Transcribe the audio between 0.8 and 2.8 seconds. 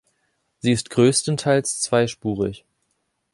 größtenteils zweispurig.